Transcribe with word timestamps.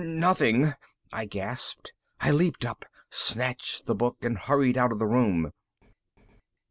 "Nothing," 0.03 0.73
I 1.13 1.25
gasped. 1.25 1.93
I 2.19 2.31
leaped 2.31 2.65
up, 2.65 2.85
snatched 3.11 3.85
the 3.85 3.93
book, 3.93 4.17
and 4.25 4.35
hurried 4.35 4.75
out 4.75 4.91
of 4.91 4.97
the 4.97 5.05
room. 5.05 5.51